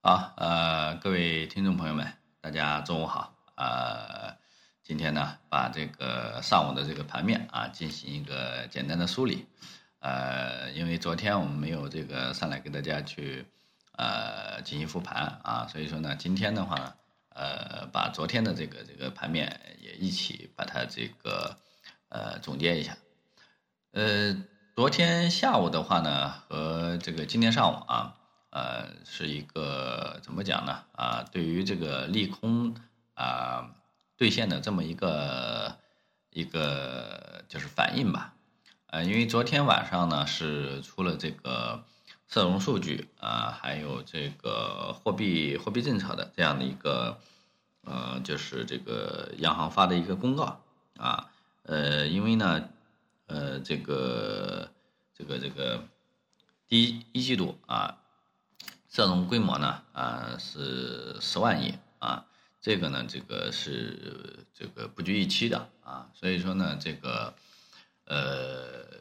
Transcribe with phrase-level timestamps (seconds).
[0.00, 2.06] 好，呃，各位听众朋友们，
[2.40, 3.34] 大家中午好。
[3.56, 4.32] 呃，
[4.84, 9.48] 今天呢，把这个上午的这个盘面啊，进行一个简单的梳理。
[9.98, 13.44] 呃，因为昨天我们没有这个上来给大家去
[13.96, 16.94] 呃进行复盘啊，所以说呢，今天的话呢，
[17.30, 21.56] 呃，把昨天的这个这个盘面也一起把它这个
[22.08, 22.96] 呃总结一下。
[23.90, 24.44] 呃，
[24.76, 28.14] 昨天下午的话呢，和这个今天上午啊。
[28.58, 30.82] 呃，是一个怎么讲呢？
[30.96, 32.74] 啊，对于这个利空
[33.14, 33.70] 啊
[34.16, 35.78] 兑现的这么一个
[36.30, 38.34] 一个就是反应吧。
[38.88, 41.84] 呃，因为昨天晚上呢是出了这个
[42.26, 47.20] 社融数据啊，还有这个货币货币政策的这样的一个
[47.84, 50.60] 呃，就是这个央行发的一个公告
[50.96, 51.30] 啊。
[51.62, 52.68] 呃，因为呢，
[53.26, 54.68] 呃，这个
[55.14, 55.84] 这个这个
[56.66, 57.98] 第一一季度啊。
[58.98, 62.24] 这种规模呢，啊是十万亿啊，
[62.60, 67.32] 这个呢，这个是这个不具预期的啊，所以说呢，这个
[68.06, 68.98] 呃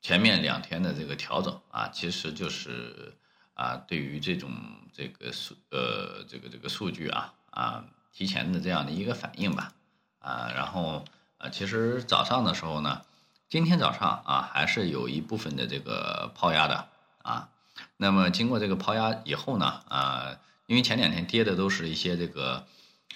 [0.00, 3.12] 前面两天的这个调整啊，其实就是
[3.52, 4.50] 啊对于这种
[4.90, 9.74] 这个数呃这个这个数据啊啊提前的这样的一个反应吧
[10.20, 11.04] 啊，然后
[11.36, 13.02] 啊其实早上的时候呢，
[13.50, 16.88] 今天早上啊还是有一部分的这个抛压的
[17.20, 17.50] 啊。
[17.96, 22.66] 那么经过这个抛压以后呢，啊，因为前两天跌的都是一些这个，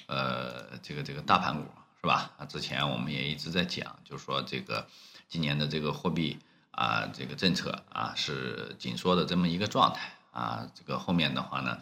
[0.07, 1.67] 呃，这个这个大盘股
[2.01, 2.33] 是吧？
[2.39, 4.87] 啊，之前我们也一直在讲，就是说这个
[5.29, 6.39] 今年的这个货币
[6.73, 11.79] 啊，这个政策啊是紧缩的这么一个状态啊，这个后面的话呢，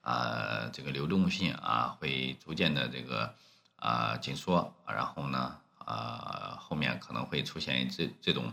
[0.00, 3.34] 啊，这个流动性啊会逐渐的这个
[3.76, 8.52] 啊紧缩，然后呢，啊后面可能会出现这这种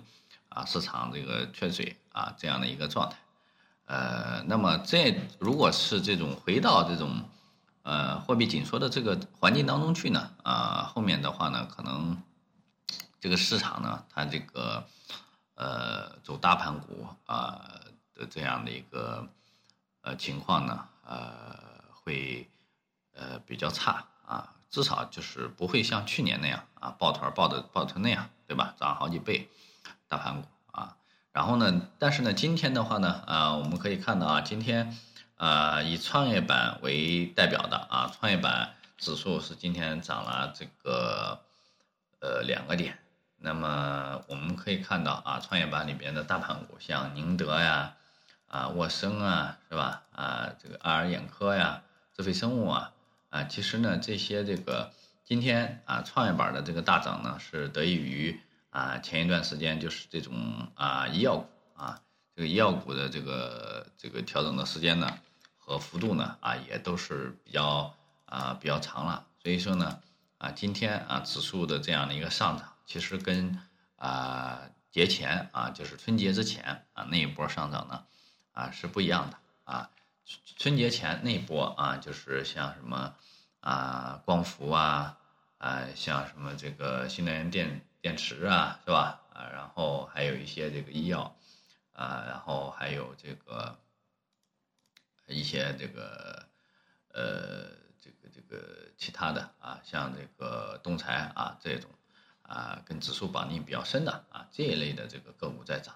[0.50, 3.18] 啊市场这个缺水啊这样的一个状态。
[3.86, 7.24] 呃，那么这如果是这种回到这种
[7.84, 12.18] 呃货币紧缩的这个环境当中去呢，啊，后面的话呢，可能
[13.20, 14.86] 这个市场呢，它这个
[15.56, 17.70] 呃走大盘股啊
[18.16, 19.28] 的这样的一个
[20.02, 21.60] 呃情况呢，呃
[21.92, 22.50] 会
[23.14, 28.74] 呃比较差啊，至少就是不会像去年那样啊抱团抱的抱成那样，对吧？
[28.80, 29.50] 涨好几倍
[30.08, 30.96] 大盘股啊。
[31.34, 31.90] 然后呢？
[31.98, 34.96] 但是呢，今天的话呢，啊，我们可以看到啊，今天，
[35.36, 41.40] 啊，以创业板为代表的啊，创业板指数是今天涨了这个，
[42.20, 43.00] 呃，两个点。
[43.40, 47.96] 那么我们可以看到啊，创业板里边的大盘股，像宁德呀，
[48.48, 50.04] 啊，沃森啊，是吧？
[50.12, 51.82] 啊，这个爱尔眼科呀，
[52.16, 52.92] 智飞生物啊，
[53.32, 54.92] 啊，其实呢，这些这个
[55.26, 58.40] 今天啊，创业板的这个大涨呢，是得益于。
[58.74, 60.34] 啊，前一段时间就是这种
[60.74, 62.02] 啊医药股啊，
[62.36, 65.20] 这个医药股的这个这个调整的时间呢
[65.60, 67.94] 和幅度呢啊也都是比较
[68.26, 70.02] 啊比较长了，所以说呢
[70.40, 73.60] 啊今天啊指数的这样的一个上涨，其实跟
[73.96, 78.04] 啊节前啊就是春节之前啊那一波上涨呢
[78.54, 79.92] 啊是不一样的啊，
[80.58, 83.14] 春节前那一波啊就是像什么
[83.60, 85.16] 啊光伏啊
[85.60, 87.86] 啊像什么这个新能源电。
[88.04, 89.22] 电池啊，是吧？
[89.32, 91.38] 啊，然后还有一些这个医药，
[91.94, 93.80] 啊，然后还有这个
[95.26, 96.46] 一些这个
[97.14, 97.70] 呃，
[98.02, 101.90] 这个这个其他的啊，像这个东财啊这种
[102.42, 105.96] 啊，跟指数绑定比较深的啊这一类的这个个股在涨。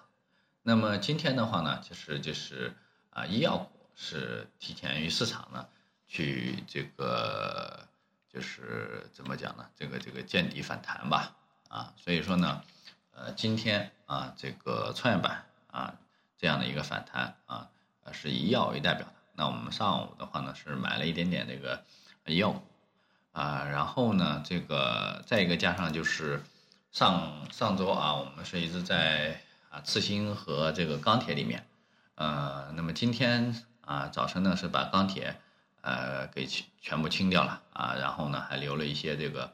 [0.62, 2.74] 那么今天的话呢，其实就是
[3.10, 5.68] 啊，医药股是提前于市场呢
[6.06, 7.86] 去这个
[8.30, 9.68] 就是怎么讲呢？
[9.76, 11.34] 这个这个见底反弹吧。
[11.68, 12.62] 啊，所以说呢，
[13.14, 15.94] 呃，今天啊，这个创业板啊
[16.38, 17.68] 这样的一个反弹啊，
[18.10, 19.12] 是以药为代表的。
[19.34, 21.84] 那我们上午的话呢，是买了一点点这个
[22.34, 22.62] 药
[23.32, 26.42] 啊，然后呢，这个再一个加上就是
[26.90, 31.66] 上上周啊，我们是一直在啊次新和这个钢铁里面，
[32.14, 35.38] 呃，那么今天啊早晨呢是把钢铁
[35.82, 39.52] 呃给全全部清掉了啊，然后呢还留了一些这个。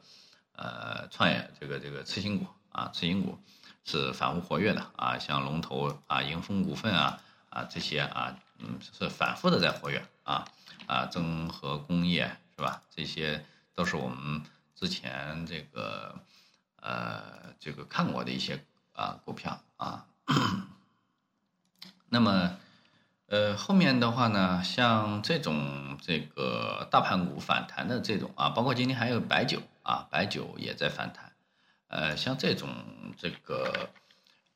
[0.57, 3.37] 呃，创业这个这个次新股啊，次新股
[3.83, 10.45] 是反复活跃的啊，像龙头啊，盈丰股份啊啊这些啊，嗯，是反复的在活跃啊
[10.87, 12.81] 啊，增和工业是吧？
[12.89, 14.41] 这些都是我们
[14.75, 16.15] 之前这个
[16.81, 18.63] 呃这个看过的一些
[18.93, 20.05] 啊股票啊。
[22.09, 22.57] 那么
[23.27, 29.61] 呃后面的话呢，像这种这个大盘股反弹的这种啊，包括今天还有白酒。
[29.85, 31.31] 啊，白酒也在反弹，
[31.87, 32.67] 呃，像这种
[33.15, 33.89] 这个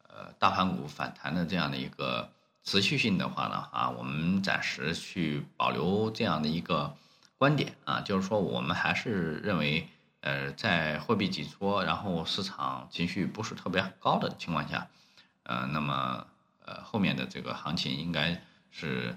[0.07, 2.31] 呃大盘股反弹的这样的一个
[2.63, 6.97] 持续性的话呢，啊，我们暂时去保留这样的一个
[7.37, 9.87] 观点啊，就是说我们还是认为，
[10.21, 14.87] 呃，在货币紧缩，然后市场情绪不是特别高的情况下，
[15.43, 16.25] 呃，那么
[16.65, 18.41] 呃后面的这个行情应该
[18.71, 19.15] 是，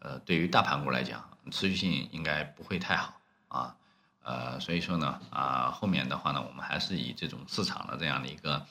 [0.00, 3.76] 呃，对于大盘股来讲，持续性应该不会太好啊，
[4.24, 8.66] 呃，所以说呢，啊，后面的话呢，我们还是以这种市场的这样的一个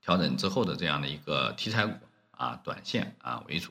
[0.00, 1.94] 调整之后的这样的一个题材股。
[2.34, 3.70] 啊，短线啊为主，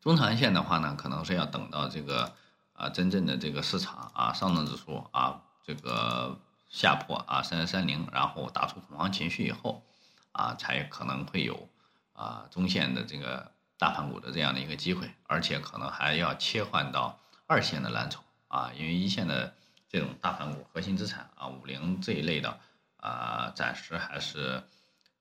[0.00, 2.34] 中长线的话呢，可能是要等到这个
[2.72, 9.84] 啊真正的这个市场啊上证指数啊这个下破啊三三三零，然后打出恐慌情绪以后，
[10.32, 11.68] 啊才可能会有
[12.14, 19.54] 啊中线的这个大盘股的这样的一个机会，而且可能还要切换到二线的蓝筹啊，因为一线的
[19.88, 22.58] 这种大盘股、核心资产啊五零这一类的
[22.96, 24.62] 啊，暂时还是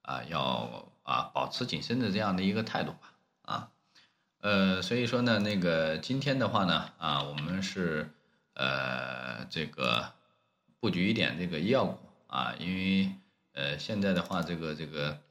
[0.02, 0.92] 啊要。
[1.06, 3.14] 啊，保持谨慎的这样的一个态度吧，
[3.44, 3.70] 啊，
[4.42, 8.10] 呃，所以说呢，那个今天的话呢，啊，我们是
[8.56, 10.14] 呃这个
[10.80, 13.12] 布局一点这个医药股啊，因为
[13.54, 15.22] 呃现在的话，这个这个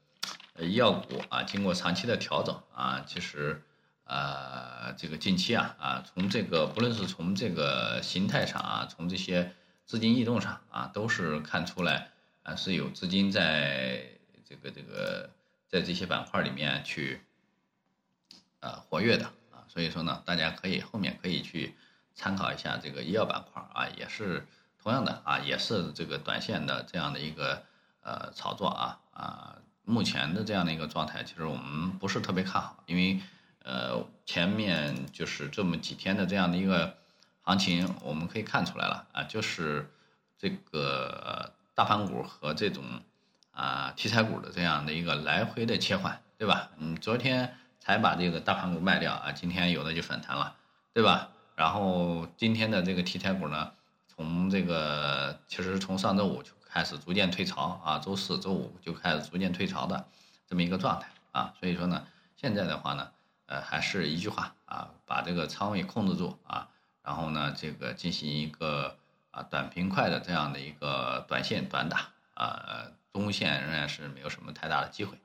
[0.60, 3.64] 医药股啊，经过长期的调整啊，其实
[4.04, 9.54] 呃这个近期啊啊，从这个不论是从这个形态上啊，从这些
[9.84, 12.10] 资金异动上啊，都是看出来
[12.42, 14.04] 啊是有资金在
[14.48, 15.30] 这个这个。
[15.66, 17.20] 在这些板块里面去，
[18.60, 21.74] 呃，活跃的啊，所以说呢，大家可以后面可以去
[22.14, 24.46] 参考一下这个医药板块啊，也是
[24.80, 27.64] 同样的啊，也是这个短线的这样的一个
[28.02, 33.20] 呃炒作啊啊，目前的这样的一个状态，其实我们不是特别看好，因为
[33.64, 36.96] 呃前面就是这么几天的这样的一个
[37.42, 39.90] 行情，我们可以看出来了啊，就是
[40.38, 42.84] 这个大盘股和这种。
[43.56, 46.70] 啊，题材股的这样的一个来回的切换，对吧？
[46.76, 50.56] 你昨天才把这个大盘股卖掉啊，今天有的就反弹了，
[50.92, 51.28] 对吧？
[51.54, 53.70] 然后今天的这个题材股呢，
[54.08, 60.04] 从这个其实从上周五就开始逐渐退潮啊，周四周五就开始逐渐退潮的
[60.48, 63.12] 这么一个状态啊，所以说呢，现在的话呢，
[63.60, 66.68] 还是一句话啊，把这个仓位控制住啊，
[67.02, 68.96] 然后呢，这个进行一个
[69.30, 72.86] 啊短平快的这样的一个短线短打啊。
[73.14, 75.16] 中线仍然是没有什么太大的机会，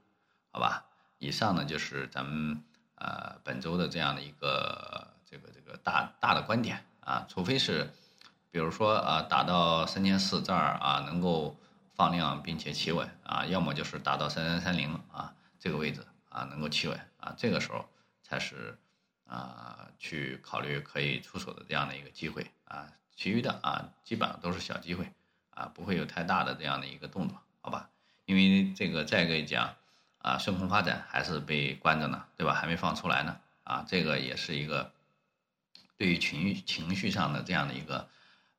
[0.52, 0.86] 好吧？
[1.18, 7.92] 以上呢就是咱们呃本周的这样的一个这个这个大大的观点啊，除非是
[8.52, 11.56] 比如说啊打到三千四这儿啊能够
[11.96, 17.84] 放量并且企稳啊，要么就是打到三三三零啊这个位置啊能够企稳啊，这个时候
[18.30, 18.78] 才是
[19.26, 25.12] 啊去考虑可以出手的这样的一个机会啊，其余的啊基本上都是小机会
[25.50, 27.42] 啊，不会有太大的这样的一个动作。
[27.62, 27.90] 好吧，
[28.26, 29.76] 因为这个再一个讲，
[30.20, 32.54] 啊，顺丰发展还是被关着呢，对吧？
[32.54, 34.94] 还没放出来呢，啊，这个也是一个
[35.98, 38.08] 对于情绪情绪上的这样的一个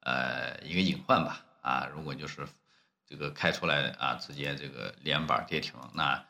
[0.00, 2.46] 呃一个隐患吧，啊，如果就是
[3.06, 6.22] 这个开出来啊，直接这个连板跌停，那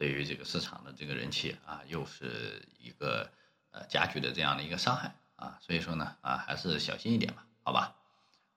[0.00, 3.30] 对于这个市场的这个人气啊，又是一个
[3.70, 7.94] 呃加剧的这样的一个伤害啊，所以说呢，啊，还是小心一点吧，好吧。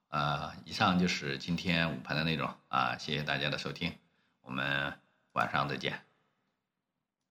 [0.07, 3.93] 呃，以上就是今天午盘的内容啊，谢谢大家的收听，
[4.39, 4.97] 我们
[5.33, 6.12] 晚上再见。